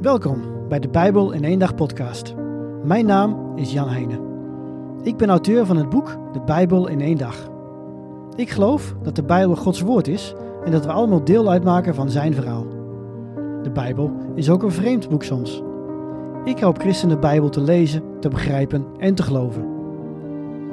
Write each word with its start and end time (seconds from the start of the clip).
Welkom 0.00 0.68
bij 0.68 0.78
de 0.78 0.88
Bijbel 0.88 1.32
in 1.32 1.44
één 1.44 1.58
dag 1.58 1.74
podcast. 1.74 2.34
Mijn 2.84 3.06
naam 3.06 3.52
is 3.56 3.72
Jan 3.72 3.88
Heijnen. 3.88 4.20
Ik 5.02 5.16
ben 5.16 5.28
auteur 5.28 5.66
van 5.66 5.76
het 5.76 5.88
boek 5.88 6.18
De 6.32 6.40
Bijbel 6.40 6.88
in 6.88 7.00
één 7.00 7.16
dag. 7.16 7.48
Ik 8.36 8.50
geloof 8.50 8.94
dat 9.02 9.16
de 9.16 9.22
Bijbel 9.22 9.56
Gods 9.56 9.80
woord 9.80 10.08
is 10.08 10.34
en 10.64 10.70
dat 10.70 10.84
we 10.84 10.92
allemaal 10.92 11.24
deel 11.24 11.50
uitmaken 11.50 11.94
van 11.94 12.10
zijn 12.10 12.34
verhaal. 12.34 12.66
De 13.62 13.70
Bijbel 13.72 14.12
is 14.34 14.50
ook 14.50 14.62
een 14.62 14.72
vreemd 14.72 15.08
boek 15.08 15.22
soms. 15.22 15.62
Ik 16.44 16.58
help 16.58 16.78
christenen 16.78 17.14
de 17.14 17.20
Bijbel 17.20 17.48
te 17.48 17.60
lezen, 17.60 18.02
te 18.20 18.28
begrijpen 18.28 18.86
en 18.98 19.14
te 19.14 19.22
geloven. 19.22 19.64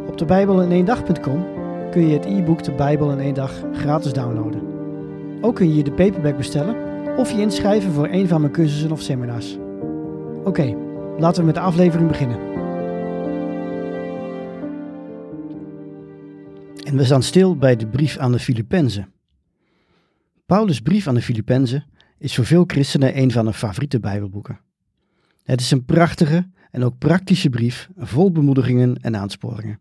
Op 0.07 0.17
de 0.17 0.25
Bijbel 0.25 0.61
in 0.61 0.71
één 0.71 0.85
dag.com 0.85 1.45
kun 1.91 2.07
je 2.07 2.13
het 2.13 2.25
e-book 2.25 2.63
De 2.63 2.71
Bijbel 2.71 3.11
in 3.11 3.19
één 3.19 3.33
dag 3.33 3.63
gratis 3.71 4.13
downloaden. 4.13 4.61
Ook 5.41 5.55
kun 5.55 5.75
je 5.75 5.83
de 5.83 5.91
paperback 5.91 6.37
bestellen 6.37 6.84
of 7.17 7.31
je 7.31 7.41
inschrijven 7.41 7.91
voor 7.91 8.07
een 8.07 8.27
van 8.27 8.41
mijn 8.41 8.53
cursussen 8.53 8.91
of 8.91 9.01
seminars. 9.01 9.57
Oké, 10.43 10.75
laten 11.17 11.39
we 11.39 11.45
met 11.45 11.55
de 11.55 11.61
aflevering 11.61 12.07
beginnen. 12.07 12.53
En 16.83 16.97
we 16.97 17.03
staan 17.03 17.23
stil 17.23 17.57
bij 17.57 17.75
de 17.75 17.87
brief 17.87 18.17
aan 18.17 18.31
de 18.31 18.39
Filippenzen. 18.39 19.13
Paulus' 20.45 20.81
brief 20.81 21.07
aan 21.07 21.13
de 21.15 21.21
Filippenzen 21.21 21.85
is 22.17 22.35
voor 22.35 22.45
veel 22.45 22.63
christenen 22.67 23.17
een 23.17 23.31
van 23.31 23.45
de 23.45 23.53
favoriete 23.53 23.99
Bijbelboeken. 23.99 24.59
Het 25.43 25.61
is 25.61 25.71
een 25.71 25.85
prachtige 25.85 26.49
en 26.71 26.83
ook 26.83 26.97
praktische 26.97 27.49
brief 27.49 27.89
vol 27.97 28.31
bemoedigingen 28.31 28.95
en 28.95 29.15
aansporingen. 29.15 29.79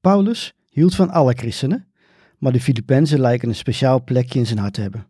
Paulus 0.00 0.54
hield 0.70 0.94
van 0.94 1.10
alle 1.10 1.32
christenen, 1.32 1.86
maar 2.38 2.52
de 2.52 2.60
Filippenzen 2.60 3.20
lijken 3.20 3.48
een 3.48 3.54
speciaal 3.54 4.04
plekje 4.04 4.38
in 4.38 4.46
zijn 4.46 4.58
hart 4.58 4.74
te 4.74 4.80
hebben. 4.80 5.06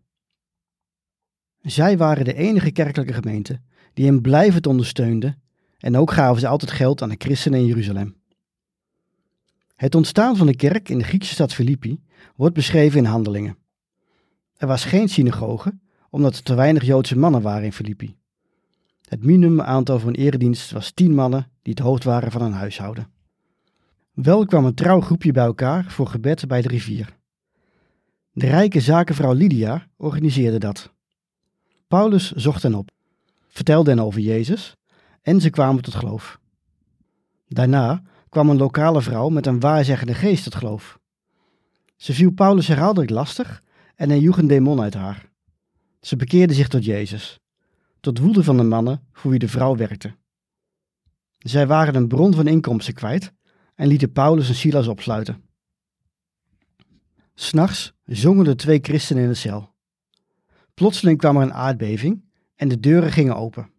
Zij 1.71 1.97
waren 1.97 2.25
de 2.25 2.35
enige 2.35 2.71
kerkelijke 2.71 3.13
gemeente 3.13 3.61
die 3.95 4.07
hem 4.07 4.21
blijvend 4.21 4.67
ondersteunde 4.67 5.37
en 5.79 5.97
ook 5.97 6.11
gaven 6.11 6.41
ze 6.41 6.49
altijd 6.49 6.71
geld 6.71 7.03
aan 7.03 7.09
de 7.09 7.15
christenen 7.19 7.59
in 7.59 7.67
Jeruzalem. 7.67 8.17
Het 9.77 9.95
ontstaan 9.95 10.37
van 10.37 10.47
de 10.47 10.57
kerk 10.57 10.89
in 10.89 10.99
de 10.99 11.05
Griekse 11.05 11.33
stad 11.33 11.55
Filippi 11.55 12.01
wordt 12.37 12.55
beschreven 12.55 12.99
in 12.99 13.05
handelingen. 13.05 13.57
Er 14.57 14.67
was 14.67 14.85
geen 14.85 15.09
synagoge, 15.09 15.79
omdat 16.11 16.37
er 16.37 16.43
te 16.43 16.55
weinig 16.55 16.85
Joodse 16.85 17.19
mannen 17.19 17.43
waren 17.43 17.65
in 17.65 17.73
Filippi. 17.73 18.17
Het 19.09 19.25
minimumaantal 19.25 19.99
voor 19.99 20.09
een 20.09 20.15
eredienst 20.15 20.71
was 20.71 20.91
tien 20.91 21.15
mannen 21.15 21.51
die 21.63 21.75
het 21.75 21.83
hoofd 21.83 22.05
waren 22.05 22.31
van 22.31 22.43
een 22.43 22.53
huishouden. 22.53 23.11
Wel 24.13 24.47
kwam 24.47 24.65
een 24.65 24.75
trouw 24.75 25.01
groepje 25.01 25.33
bij 25.33 25.45
elkaar 25.45 25.85
voor 25.85 26.07
gebed 26.07 26.47
bij 26.47 26.63
de 26.63 26.69
rivier. 26.69 27.17
De 28.33 28.47
rijke 28.47 28.81
zakenvrouw 28.81 29.33
Lydia 29.33 29.87
organiseerde 29.97 30.59
dat. 30.59 30.97
Paulus 31.89 32.33
zocht 32.33 32.63
hen 32.63 32.75
op, 32.75 32.91
vertelde 33.49 33.91
hen 33.91 34.01
over 34.01 34.21
Jezus 34.21 34.77
en 35.23 35.41
ze 35.41 35.51
kwamen 35.51 35.83
tot 35.83 35.95
geloof. 35.95 36.41
Daarna 37.47 38.03
kwam 38.29 38.51
een 38.51 38.57
lokale 38.57 39.03
vrouw 39.03 39.29
met 39.29 39.47
een 39.47 39.61
waarzeggende 39.61 40.15
geest 40.15 40.45
tot 40.45 40.55
geloof. 40.55 40.99
Ze 41.97 42.13
viel 42.13 42.31
Paulus 42.31 42.67
herhaaldelijk 42.69 43.11
lastig 43.11 43.63
en 43.95 44.09
hij 44.09 44.19
joeg 44.19 44.39
een 44.39 44.47
demon 44.47 44.81
uit 44.81 44.95
haar. 44.95 45.31
Ze 46.01 46.17
bekeerde 46.17 46.55
zich 46.55 46.69
tot 46.69 46.85
Jezus, 46.85 47.39
tot 48.01 48.19
woede 48.19 48.45
van 48.45 48.57
de 48.57 48.63
mannen 48.63 49.07
voor 49.13 49.31
wie 49.31 49.41
de 49.41 49.49
vrouw 49.49 49.77
werkte. 49.77 50.17
Zij 51.39 51.67
waren 51.67 51.95
een 51.95 52.09
bron 52.09 52.35
van 52.35 52.47
inkomsten 52.47 52.95
kwijt 52.95 53.33
en 53.75 53.87
lieten 53.87 54.13
Paulus 54.13 54.49
en 54.49 54.55
Silas 54.55 54.87
opsluiten. 54.87 55.45
S'nachts 57.35 57.93
zongen 58.05 58.45
de 58.45 58.55
twee 58.55 58.79
christenen 58.83 59.23
in 59.23 59.29
de 59.29 59.35
cel. 59.35 59.77
Plotseling 60.79 61.19
kwam 61.19 61.37
er 61.37 61.43
een 61.43 61.55
aardbeving 61.55 62.25
en 62.55 62.69
de 62.69 62.81
deuren 62.81 63.13
gingen 63.13 63.37
open. 63.37 63.71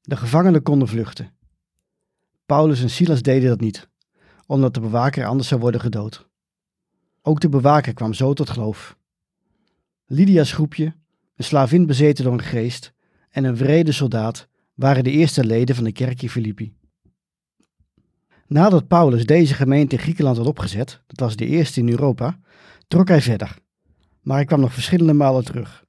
De 0.00 0.16
gevangenen 0.16 0.62
konden 0.62 0.88
vluchten. 0.88 1.32
Paulus 2.46 2.82
en 2.82 2.90
Silas 2.90 3.22
deden 3.22 3.48
dat 3.48 3.60
niet, 3.60 3.88
omdat 4.46 4.74
de 4.74 4.80
bewaker 4.80 5.26
anders 5.26 5.48
zou 5.48 5.60
worden 5.60 5.80
gedood. 5.80 6.28
Ook 7.22 7.40
de 7.40 7.48
bewaker 7.48 7.94
kwam 7.94 8.14
zo 8.14 8.32
tot 8.32 8.50
geloof. 8.50 8.96
Lydia's 10.06 10.52
groepje, 10.52 10.94
een 11.36 11.44
slavin 11.44 11.86
bezeten 11.86 12.24
door 12.24 12.32
een 12.32 12.42
geest 12.42 12.92
en 13.30 13.44
een 13.44 13.56
vrede 13.56 13.92
soldaat 13.92 14.48
waren 14.74 15.04
de 15.04 15.10
eerste 15.10 15.44
leden 15.44 15.74
van 15.74 15.84
de 15.84 15.92
kerk 15.92 16.22
in 16.22 16.30
Filippi. 16.30 16.74
Nadat 18.46 18.88
Paulus 18.88 19.26
deze 19.26 19.54
gemeente 19.54 19.96
in 19.96 20.02
Griekenland 20.02 20.36
had 20.36 20.46
opgezet, 20.46 21.02
dat 21.06 21.20
was 21.20 21.36
de 21.36 21.46
eerste 21.46 21.80
in 21.80 21.88
Europa, 21.88 22.38
trok 22.88 23.08
hij 23.08 23.22
verder. 23.22 23.58
Maar 24.20 24.36
hij 24.36 24.44
kwam 24.44 24.60
nog 24.60 24.72
verschillende 24.72 25.12
malen 25.12 25.44
terug. 25.44 25.88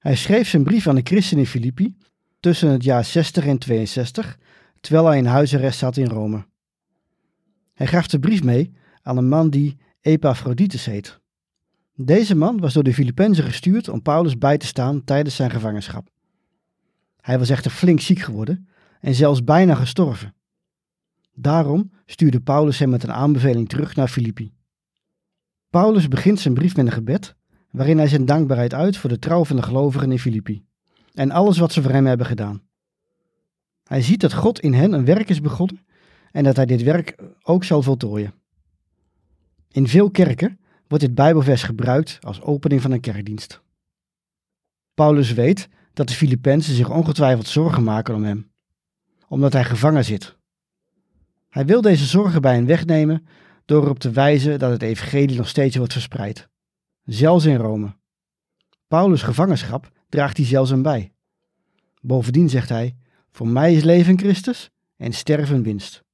Hij 0.00 0.16
schreef 0.16 0.48
zijn 0.48 0.64
brief 0.64 0.86
aan 0.86 0.94
de 0.94 1.00
christen 1.04 1.38
in 1.38 1.46
Filippi 1.46 1.96
tussen 2.40 2.68
het 2.70 2.84
jaar 2.84 3.04
60 3.04 3.46
en 3.46 3.58
62, 3.58 4.38
terwijl 4.80 5.06
hij 5.06 5.18
in 5.18 5.26
huisarrest 5.26 5.78
zat 5.78 5.96
in 5.96 6.06
Rome. 6.06 6.46
Hij 7.74 7.86
gaf 7.86 8.06
de 8.06 8.18
brief 8.18 8.42
mee 8.42 8.72
aan 9.02 9.16
een 9.16 9.28
man 9.28 9.50
die 9.50 9.78
Epaphroditus 10.00 10.84
heet. 10.84 11.20
Deze 11.94 12.34
man 12.34 12.60
was 12.60 12.72
door 12.72 12.82
de 12.82 12.94
Filippenzen 12.94 13.44
gestuurd 13.44 13.88
om 13.88 14.02
Paulus 14.02 14.38
bij 14.38 14.58
te 14.58 14.66
staan 14.66 15.04
tijdens 15.04 15.36
zijn 15.36 15.50
gevangenschap. 15.50 16.10
Hij 17.20 17.38
was 17.38 17.48
echter 17.48 17.70
flink 17.70 18.00
ziek 18.00 18.18
geworden 18.18 18.68
en 19.00 19.14
zelfs 19.14 19.44
bijna 19.44 19.74
gestorven. 19.74 20.34
Daarom 21.34 21.90
stuurde 22.06 22.40
Paulus 22.40 22.78
hem 22.78 22.90
met 22.90 23.02
een 23.02 23.12
aanbeveling 23.12 23.68
terug 23.68 23.96
naar 23.96 24.08
Filippi. 24.08 24.52
Paulus 25.70 26.08
begint 26.08 26.40
zijn 26.40 26.54
brief 26.54 26.76
met 26.76 26.86
een 26.86 26.92
gebed, 26.92 27.36
waarin 27.70 27.98
hij 27.98 28.08
zijn 28.08 28.24
dankbaarheid 28.24 28.74
uit 28.74 28.96
voor 28.96 29.10
de 29.10 29.18
trouw 29.18 29.44
van 29.44 29.56
de 29.56 29.62
gelovigen 29.62 30.12
in 30.12 30.18
Filippi 30.18 30.64
en 31.14 31.30
alles 31.30 31.58
wat 31.58 31.72
ze 31.72 31.82
voor 31.82 31.90
hem 31.90 32.06
hebben 32.06 32.26
gedaan. 32.26 32.62
Hij 33.84 34.02
ziet 34.02 34.20
dat 34.20 34.32
God 34.32 34.60
in 34.60 34.74
hen 34.74 34.92
een 34.92 35.04
werk 35.04 35.28
is 35.28 35.40
begonnen 35.40 35.86
en 36.32 36.44
dat 36.44 36.56
hij 36.56 36.66
dit 36.66 36.82
werk 36.82 37.16
ook 37.42 37.64
zal 37.64 37.82
voltooien. 37.82 38.34
In 39.68 39.88
veel 39.88 40.10
kerken 40.10 40.60
wordt 40.88 41.04
dit 41.04 41.14
Bijbelvers 41.14 41.62
gebruikt 41.62 42.18
als 42.20 42.40
opening 42.40 42.82
van 42.82 42.90
een 42.90 43.00
kerkdienst. 43.00 43.62
Paulus 44.94 45.32
weet 45.32 45.68
dat 45.92 46.08
de 46.08 46.14
Filippenzen 46.14 46.74
zich 46.74 46.90
ongetwijfeld 46.90 47.46
zorgen 47.46 47.82
maken 47.82 48.14
om 48.14 48.24
hem, 48.24 48.50
omdat 49.28 49.52
hij 49.52 49.64
gevangen 49.64 50.04
zit. 50.04 50.36
Hij 51.48 51.66
wil 51.66 51.80
deze 51.80 52.04
zorgen 52.04 52.40
bij 52.40 52.54
hen 52.54 52.66
wegnemen 52.66 53.26
door 53.64 53.82
erop 53.82 53.98
te 53.98 54.10
wijzen 54.10 54.58
dat 54.58 54.70
het 54.70 54.82
evangelie 54.82 55.36
nog 55.36 55.48
steeds 55.48 55.76
wordt 55.76 55.92
verspreid, 55.92 56.48
zelfs 57.12 57.44
in 57.44 57.56
Rome. 57.56 57.96
Paulus' 58.88 59.22
gevangenschap 59.22 59.90
draagt 60.08 60.36
hij 60.36 60.46
zelfs 60.46 60.72
aan 60.72 60.82
bij. 60.82 61.12
Bovendien 62.00 62.48
zegt 62.48 62.68
hij: 62.68 62.96
Voor 63.30 63.48
mij 63.48 63.74
is 63.74 63.82
leven 63.82 64.18
Christus 64.18 64.70
en 64.96 65.12
sterven 65.12 65.62
winst. 65.62 66.04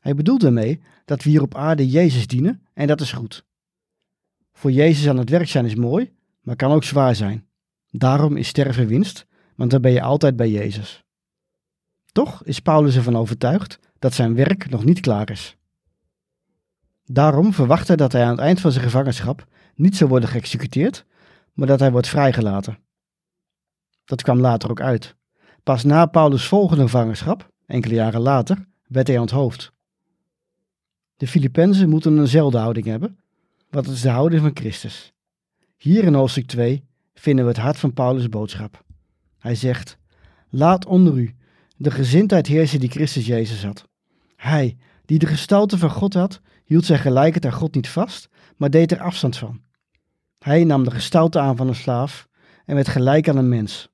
Hij 0.00 0.14
bedoelt 0.14 0.40
daarmee 0.40 0.80
dat 1.04 1.22
we 1.22 1.30
hier 1.30 1.42
op 1.42 1.54
aarde 1.54 1.88
Jezus 1.88 2.26
dienen 2.26 2.66
en 2.72 2.86
dat 2.86 3.00
is 3.00 3.12
goed. 3.12 3.44
Voor 4.52 4.70
Jezus 4.70 5.08
aan 5.08 5.18
het 5.18 5.30
werk 5.30 5.48
zijn 5.48 5.64
is 5.64 5.74
mooi, 5.74 6.12
maar 6.40 6.56
kan 6.56 6.72
ook 6.72 6.84
zwaar 6.84 7.14
zijn. 7.14 7.48
Daarom 7.90 8.36
is 8.36 8.48
sterven 8.48 8.86
winst, 8.86 9.26
want 9.54 9.70
dan 9.70 9.80
ben 9.80 9.92
je 9.92 10.02
altijd 10.02 10.36
bij 10.36 10.50
Jezus. 10.50 11.04
Toch 12.12 12.44
is 12.44 12.60
Paulus 12.60 12.96
ervan 12.96 13.16
overtuigd 13.16 13.78
dat 13.98 14.14
zijn 14.14 14.34
werk 14.34 14.70
nog 14.70 14.84
niet 14.84 15.00
klaar 15.00 15.30
is. 15.30 15.56
Daarom 17.12 17.52
verwacht 17.52 17.86
hij 17.86 17.96
dat 17.96 18.12
hij 18.12 18.24
aan 18.24 18.30
het 18.30 18.40
eind 18.40 18.60
van 18.60 18.72
zijn 18.72 18.84
gevangenschap 18.84 19.46
niet 19.74 19.96
zal 19.96 20.08
worden 20.08 20.28
geëxecuteerd, 20.28 21.04
maar 21.52 21.66
dat 21.66 21.80
hij 21.80 21.90
wordt 21.90 22.08
vrijgelaten. 22.08 22.78
Dat 24.04 24.22
kwam 24.22 24.38
later 24.38 24.70
ook 24.70 24.80
uit. 24.80 25.16
Pas 25.62 25.84
na 25.84 26.06
Paulus' 26.06 26.46
volgende 26.46 26.82
gevangenschap, 26.82 27.50
enkele 27.66 27.94
jaren 27.94 28.20
later, 28.20 28.66
werd 28.86 29.06
hij 29.06 29.18
onthoofd. 29.18 29.72
De 31.16 31.26
Filippenzen 31.26 31.88
moeten 31.88 32.18
eenzelfde 32.18 32.58
houding 32.58 32.86
hebben, 32.86 33.18
het 33.70 33.86
is 33.86 34.00
de 34.00 34.08
houding 34.08 34.42
van 34.42 34.56
Christus. 34.56 35.12
Hier 35.76 36.04
in 36.04 36.14
hoofdstuk 36.14 36.46
2 36.46 36.84
vinden 37.14 37.44
we 37.44 37.50
het 37.50 37.60
hart 37.60 37.78
van 37.78 37.92
Paulus' 37.92 38.28
boodschap. 38.28 38.84
Hij 39.38 39.54
zegt: 39.54 39.98
Laat 40.48 40.86
onder 40.86 41.16
u 41.16 41.34
de 41.76 41.90
gezindheid 41.90 42.46
heersen 42.46 42.80
die 42.80 42.90
Christus 42.90 43.26
Jezus 43.26 43.64
had. 43.64 43.88
Hij, 44.36 44.76
die 45.04 45.18
de 45.18 45.26
gestalte 45.26 45.78
van 45.78 45.90
God 45.90 46.14
had, 46.14 46.40
hield 46.70 46.84
zijn 46.84 46.98
gelijkheid 46.98 47.44
aan 47.44 47.58
God 47.60 47.74
niet 47.74 47.88
vast, 47.88 48.28
maar 48.56 48.70
deed 48.70 48.92
er 48.92 49.00
afstand 49.00 49.36
van. 49.36 49.60
Hij 50.38 50.64
nam 50.64 50.84
de 50.84 50.90
gestalte 50.90 51.38
aan 51.38 51.56
van 51.56 51.68
een 51.68 51.74
slaaf 51.74 52.28
en 52.64 52.74
werd 52.74 52.88
gelijk 52.88 53.28
aan 53.28 53.36
een 53.36 53.48
mens. 53.48 53.88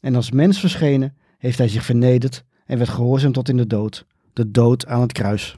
En 0.00 0.14
als 0.14 0.30
mens 0.30 0.60
verschenen 0.60 1.16
heeft 1.38 1.58
hij 1.58 1.68
zich 1.68 1.84
vernederd 1.84 2.44
en 2.64 2.78
werd 2.78 2.90
gehoorzaam 2.90 3.32
tot 3.32 3.48
in 3.48 3.56
de 3.56 3.66
dood, 3.66 4.06
de 4.32 4.50
dood 4.50 4.86
aan 4.86 5.00
het 5.00 5.12
kruis. 5.12 5.56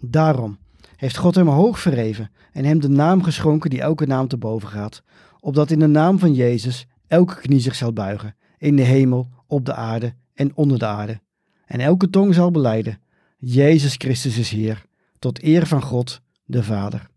Daarom 0.00 0.58
heeft 0.96 1.16
God 1.16 1.34
hem 1.34 1.48
hoog 1.48 1.78
verheven 1.78 2.30
en 2.52 2.64
hem 2.64 2.80
de 2.80 2.88
naam 2.88 3.22
geschonken 3.22 3.70
die 3.70 3.80
elke 3.80 4.06
naam 4.06 4.28
te 4.28 4.36
boven 4.36 4.68
gaat, 4.68 5.02
opdat 5.40 5.70
in 5.70 5.78
de 5.78 5.86
naam 5.86 6.18
van 6.18 6.34
Jezus 6.34 6.86
elke 7.06 7.40
knie 7.40 7.60
zich 7.60 7.74
zal 7.74 7.92
buigen, 7.92 8.36
in 8.58 8.76
de 8.76 8.82
hemel, 8.82 9.28
op 9.46 9.64
de 9.64 9.74
aarde 9.74 10.14
en 10.34 10.56
onder 10.56 10.78
de 10.78 10.86
aarde. 10.86 11.20
En 11.64 11.80
elke 11.80 12.10
tong 12.10 12.34
zal 12.34 12.50
beleiden, 12.50 13.00
Jezus 13.38 13.94
Christus 13.94 14.38
is 14.38 14.50
Heer, 14.50 14.84
tot 15.18 15.42
eer 15.42 15.66
van 15.66 15.82
God, 15.82 16.20
de 16.44 16.62
Vader. 16.62 17.10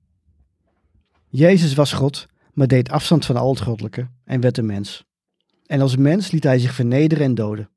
Jezus 1.30 1.74
was 1.74 1.94
God, 1.94 2.27
maar 2.54 2.68
deed 2.68 2.89
afstand 2.89 3.25
van 3.25 3.36
al 3.36 3.50
het 3.50 3.62
goddelijke 3.62 4.10
en 4.24 4.42
werd 4.42 4.57
een 4.57 4.66
mens. 4.66 5.06
En 5.66 5.81
als 5.81 5.95
mens 5.95 6.31
liet 6.31 6.44
hij 6.44 6.60
zich 6.60 6.74
vernederen 6.74 7.25
en 7.25 7.36
doden. 7.36 7.69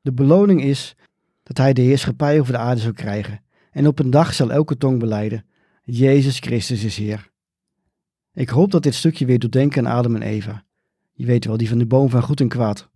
De 0.00 0.12
beloning 0.12 0.62
is 0.62 0.96
dat 1.42 1.56
hij 1.56 1.72
de 1.72 1.82
heerschappij 1.82 2.40
over 2.40 2.52
de 2.52 2.58
aarde 2.58 2.80
zou 2.80 2.92
krijgen. 2.92 3.42
En 3.70 3.86
op 3.86 3.98
een 3.98 4.10
dag 4.10 4.34
zal 4.34 4.52
elke 4.52 4.76
tong 4.76 4.98
beleiden: 4.98 5.44
Jezus 5.84 6.38
Christus 6.38 6.84
is 6.84 6.96
Heer. 6.96 7.30
Ik 8.32 8.48
hoop 8.48 8.70
dat 8.70 8.82
dit 8.82 8.94
stukje 8.94 9.26
weer 9.26 9.38
doet 9.38 9.52
denken 9.52 9.86
aan 9.86 9.96
Adam 9.96 10.14
en 10.14 10.22
Eva. 10.22 10.64
Je 11.12 11.26
weet 11.26 11.44
wel, 11.44 11.56
die 11.56 11.68
van 11.68 11.78
de 11.78 11.86
boom 11.86 12.10
van 12.10 12.22
goed 12.22 12.40
en 12.40 12.48
kwaad. 12.48 12.88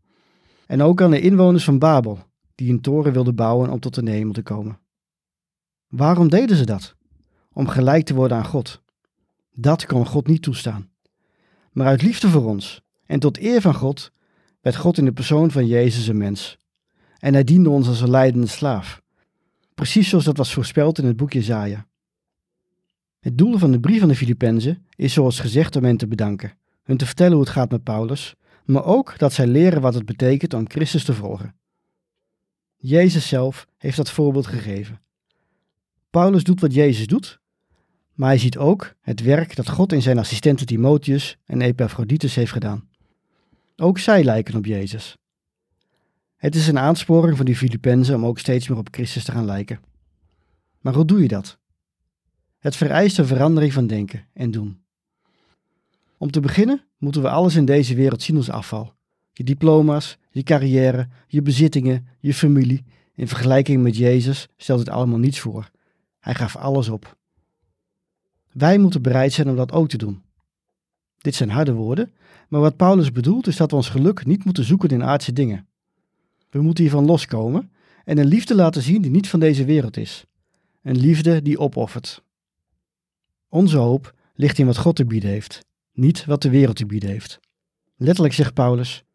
En 0.66 0.82
ook 0.82 1.02
aan 1.02 1.10
de 1.10 1.20
inwoners 1.20 1.64
van 1.64 1.78
Babel, 1.78 2.18
die 2.56 2.72
een 2.72 2.80
toren 2.80 3.12
wilden 3.12 3.34
bouwen 3.34 3.70
om 3.70 3.80
tot 3.80 3.94
de 3.94 4.10
hemel 4.10 4.32
te 4.32 4.42
komen. 4.42 4.78
Waarom 5.88 6.28
deden 6.28 6.56
ze 6.56 6.66
dat? 6.66 6.94
Om 7.52 7.68
gelijk 7.68 8.04
te 8.04 8.14
worden 8.14 8.36
aan 8.36 8.46
God. 8.46 8.82
Dat 9.52 9.86
kon 9.86 10.06
God 10.06 10.26
niet 10.26 10.42
toestaan. 10.42 10.90
Maar 11.72 11.86
uit 11.86 12.02
liefde 12.02 12.28
voor 12.28 12.44
ons 12.44 12.82
en 13.06 13.20
tot 13.20 13.38
eer 13.38 13.60
van 13.60 13.74
God 13.74 14.12
werd 14.60 14.76
God 14.76 14.98
in 14.98 15.04
de 15.04 15.12
persoon 15.12 15.50
van 15.50 15.66
Jezus 15.66 16.06
een 16.06 16.18
mens. 16.18 16.58
En 17.18 17.32
hij 17.32 17.44
diende 17.44 17.70
ons 17.70 17.88
als 17.88 18.00
een 18.00 18.10
leidende 18.10 18.46
slaaf. 18.46 19.02
Precies 19.74 20.08
zoals 20.08 20.24
dat 20.24 20.36
was 20.36 20.54
voorspeld 20.54 20.98
in 20.98 21.06
het 21.06 21.16
boek 21.16 21.32
Jezaja. 21.32 21.86
Het 23.20 23.38
doel 23.38 23.58
van 23.58 23.70
de 23.70 23.80
brief 23.80 23.98
van 24.00 24.08
de 24.08 24.16
Filippenzen 24.16 24.86
is 24.96 25.12
zoals 25.12 25.40
gezegd 25.40 25.76
om 25.76 25.84
hen 25.84 25.96
te 25.96 26.06
bedanken, 26.06 26.58
hun 26.82 26.96
te 26.96 27.06
vertellen 27.06 27.32
hoe 27.32 27.42
het 27.42 27.52
gaat 27.52 27.70
met 27.70 27.82
Paulus, 27.82 28.34
maar 28.64 28.84
ook 28.84 29.18
dat 29.18 29.32
zij 29.32 29.46
leren 29.46 29.80
wat 29.80 29.94
het 29.94 30.04
betekent 30.04 30.54
om 30.54 30.70
Christus 30.70 31.04
te 31.04 31.14
volgen. 31.14 31.54
Jezus 32.88 33.28
zelf 33.28 33.66
heeft 33.76 33.96
dat 33.96 34.10
voorbeeld 34.10 34.46
gegeven. 34.46 35.00
Paulus 36.10 36.44
doet 36.44 36.60
wat 36.60 36.74
Jezus 36.74 37.06
doet, 37.06 37.40
maar 38.14 38.28
hij 38.28 38.38
ziet 38.38 38.58
ook 38.58 38.94
het 39.00 39.20
werk 39.20 39.56
dat 39.56 39.68
God 39.68 39.92
in 39.92 40.02
zijn 40.02 40.18
assistenten 40.18 40.66
Timotheus 40.66 41.38
en 41.44 41.60
Epaphroditus 41.60 42.34
heeft 42.34 42.52
gedaan. 42.52 42.88
Ook 43.76 43.98
zij 43.98 44.24
lijken 44.24 44.56
op 44.56 44.64
Jezus. 44.64 45.16
Het 46.36 46.54
is 46.54 46.66
een 46.66 46.78
aansporing 46.78 47.36
van 47.36 47.46
die 47.46 47.56
Filippenzen 47.56 48.14
om 48.14 48.26
ook 48.26 48.38
steeds 48.38 48.68
meer 48.68 48.78
op 48.78 48.88
Christus 48.90 49.24
te 49.24 49.32
gaan 49.32 49.44
lijken. 49.44 49.80
Maar 50.80 50.94
hoe 50.94 51.04
doe 51.04 51.22
je 51.22 51.28
dat? 51.28 51.58
Het 52.58 52.76
vereist 52.76 53.18
een 53.18 53.26
verandering 53.26 53.72
van 53.72 53.86
denken 53.86 54.26
en 54.32 54.50
doen. 54.50 54.82
Om 56.16 56.30
te 56.30 56.40
beginnen 56.40 56.84
moeten 56.98 57.22
we 57.22 57.28
alles 57.28 57.54
in 57.54 57.64
deze 57.64 57.94
wereld 57.94 58.22
zien 58.22 58.36
als 58.36 58.50
afval. 58.50 58.94
Je 59.32 59.44
diploma's, 59.44 60.18
je 60.36 60.42
carrière, 60.42 61.08
je 61.26 61.42
bezittingen, 61.42 62.06
je 62.20 62.34
familie. 62.34 62.84
In 63.14 63.28
vergelijking 63.28 63.82
met 63.82 63.96
Jezus 63.96 64.48
stelt 64.56 64.78
het 64.78 64.88
allemaal 64.88 65.18
niets 65.18 65.40
voor. 65.40 65.70
Hij 66.18 66.34
gaf 66.34 66.56
alles 66.56 66.88
op. 66.88 67.16
Wij 68.52 68.78
moeten 68.78 69.02
bereid 69.02 69.32
zijn 69.32 69.48
om 69.48 69.56
dat 69.56 69.72
ook 69.72 69.88
te 69.88 69.96
doen. 69.96 70.22
Dit 71.18 71.34
zijn 71.34 71.50
harde 71.50 71.72
woorden, 71.72 72.12
maar 72.48 72.60
wat 72.60 72.76
Paulus 72.76 73.12
bedoelt 73.12 73.46
is 73.46 73.56
dat 73.56 73.70
we 73.70 73.76
ons 73.76 73.88
geluk 73.88 74.26
niet 74.26 74.44
moeten 74.44 74.64
zoeken 74.64 74.88
in 74.88 75.04
aardse 75.04 75.32
dingen. 75.32 75.66
We 76.50 76.62
moeten 76.62 76.84
hiervan 76.84 77.04
loskomen 77.04 77.72
en 78.04 78.18
een 78.18 78.26
liefde 78.26 78.54
laten 78.54 78.82
zien 78.82 79.02
die 79.02 79.10
niet 79.10 79.28
van 79.28 79.40
deze 79.40 79.64
wereld 79.64 79.96
is. 79.96 80.24
Een 80.82 80.96
liefde 80.96 81.42
die 81.42 81.58
opoffert. 81.58 82.22
Onze 83.48 83.76
hoop 83.76 84.14
ligt 84.34 84.58
in 84.58 84.66
wat 84.66 84.78
God 84.78 84.96
te 84.96 85.04
bieden 85.04 85.30
heeft, 85.30 85.64
niet 85.92 86.24
wat 86.24 86.42
de 86.42 86.50
wereld 86.50 86.76
te 86.76 86.86
bieden 86.86 87.10
heeft. 87.10 87.40
Letterlijk 87.96 88.34
zegt 88.34 88.54
Paulus: 88.54 89.05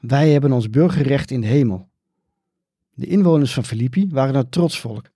Wij 0.00 0.30
hebben 0.30 0.52
ons 0.52 0.70
burgerrecht 0.70 1.30
in 1.30 1.40
de 1.40 1.46
hemel. 1.46 1.88
De 2.94 3.06
inwoners 3.06 3.54
van 3.54 3.64
Filippi 3.64 4.08
waren 4.10 4.34
een 4.34 4.48
trots 4.48 4.80
volk. 4.80 5.10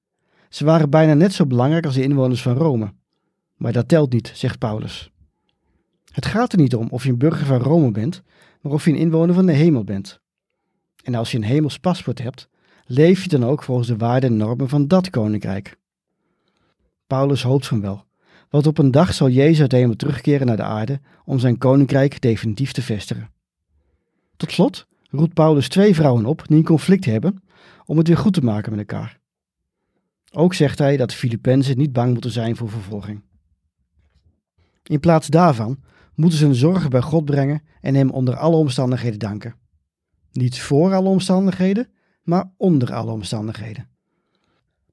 Ze 0.49 0.65
waren 0.65 0.91
bijna 0.91 1.15
net 1.15 1.33
zo 1.33 1.47
belangrijk 1.47 1.85
als 1.85 1.95
de 1.95 2.03
inwoners 2.03 2.43
van 2.43 2.57
Rome. 2.57 2.93
Maar 3.57 3.73
dat 3.73 3.89
telt 3.89 4.13
niet, 4.13 4.31
zegt 4.35 4.59
Paulus. 4.59 5.11
Het 6.13 6.27
gaat 6.27 6.53
er 6.53 6.59
niet 6.59 6.75
om 6.75 6.89
of 6.91 7.05
je 7.05 7.11
een 7.11 7.19
burger 7.19 7.47
van 7.47 7.61
Rome 7.61 7.91
bent, 7.91 8.23
maar 8.61 8.73
of 8.73 8.85
je 8.85 8.91
een 8.91 8.97
inwoner 8.97 9.35
van 9.35 9.47
de 9.47 9.53
hemel 9.53 9.85
bent. 9.85 10.21
En 11.03 11.15
als 11.15 11.31
je 11.31 11.37
een 11.37 11.45
hemels 11.45 11.79
paspoort 11.79 12.23
hebt, 12.23 12.49
leef 12.85 13.23
je 13.23 13.29
dan 13.29 13.45
ook 13.45 13.63
volgens 13.63 13.89
de 13.89 13.97
waarden 13.97 14.31
en 14.31 14.37
normen 14.37 14.69
van 14.69 14.89
dat 14.89 15.11
koninkrijk. 15.11 15.77
Paulus 17.07 17.43
hoopt 17.43 17.67
van 17.67 17.81
wel, 17.81 18.05
want 18.51 18.67
op 18.67 18.79
een 18.79 18.91
dag 18.91 19.15
zal 19.15 19.29
Jezus 19.29 19.61
uit 19.61 19.71
de 19.71 19.77
hemel 19.77 19.97
terugkeren 19.97 20.47
naar 20.47 20.57
de 20.57 20.63
aarde 20.63 21.01
om 21.25 21.39
zijn 21.39 21.59
koninkrijk 21.59 22.21
definitief 22.21 22.73
te 22.73 22.83
vestigen. 22.83 23.31
Tot 24.43 24.53
slot 24.53 24.87
roept 25.11 25.35
Paulus 25.35 25.69
twee 25.69 25.95
vrouwen 25.95 26.27
op 26.27 26.43
die 26.47 26.57
een 26.57 26.65
conflict 26.65 27.05
hebben 27.05 27.43
om 27.85 27.99
het 27.99 28.09
weer 28.09 28.17
goed 28.17 28.33
te 28.33 28.41
maken 28.41 28.71
met 28.71 28.81
elkaar. 28.81 29.21
Ook 30.33 30.55
zegt 30.55 30.79
hij 30.79 30.97
dat 30.97 31.15
Filippenzen 31.15 31.79
niet 31.79 31.93
bang 31.93 32.13
moeten 32.13 32.31
zijn 32.31 32.57
voor 32.57 32.71
vervolging. 32.71 33.23
In 34.83 35.01
plaats 35.01 35.29
daarvan 35.29 35.83
moeten 36.15 36.39
ze 36.39 36.45
hun 36.45 36.55
zorgen 36.55 36.91
bij 36.91 37.01
God 37.01 37.25
brengen 37.25 37.63
en 37.81 37.95
hem 37.95 38.11
onder 38.11 38.37
alle 38.37 38.57
omstandigheden 38.57 39.19
danken. 39.19 39.55
Niet 40.33 40.61
voor 40.61 40.95
alle 40.95 41.09
omstandigheden, 41.09 41.89
maar 42.23 42.53
onder 42.57 42.95
alle 42.95 43.11
omstandigheden. 43.11 43.89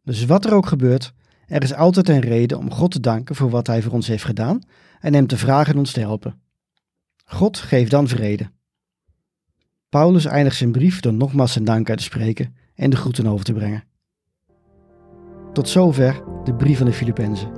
Dus 0.03 0.25
wat 0.25 0.45
er 0.45 0.53
ook 0.53 0.67
gebeurt, 0.67 1.13
er 1.47 1.63
is 1.63 1.73
altijd 1.73 2.09
een 2.09 2.21
reden 2.21 2.57
om 2.57 2.71
God 2.71 2.91
te 2.91 2.99
danken 2.99 3.35
voor 3.35 3.49
wat 3.49 3.67
Hij 3.67 3.81
voor 3.81 3.93
ons 3.93 4.07
heeft 4.07 4.25
gedaan 4.25 4.61
en 4.99 5.13
Hem 5.13 5.27
te 5.27 5.37
vragen 5.37 5.77
ons 5.77 5.91
te 5.91 5.99
helpen. 5.99 6.41
God 7.25 7.57
geeft 7.57 7.91
dan 7.91 8.07
vrede. 8.07 8.57
Paulus 9.89 10.25
eindigt 10.25 10.55
zijn 10.55 10.71
brief 10.71 10.99
door 10.99 11.13
nogmaals 11.13 11.51
zijn 11.51 11.65
dank 11.65 11.89
uit 11.89 11.97
te 11.97 12.03
spreken 12.03 12.55
en 12.75 12.89
de 12.89 12.95
groeten 12.95 13.27
over 13.27 13.45
te 13.45 13.53
brengen. 13.53 13.83
Tot 15.53 15.69
zover 15.69 16.23
de 16.43 16.55
brief 16.55 16.77
van 16.77 16.85
de 16.85 16.93
Filippenzen. 16.93 17.51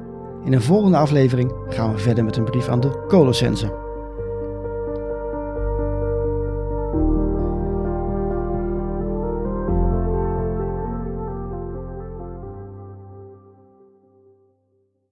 In 0.43 0.53
een 0.53 0.61
volgende 0.61 0.97
aflevering 0.97 1.53
gaan 1.67 1.93
we 1.93 1.99
verder 1.99 2.23
met 2.23 2.37
een 2.37 2.43
brief 2.43 2.67
aan 2.67 2.79
de 2.79 3.05
Colossense. 3.07 3.80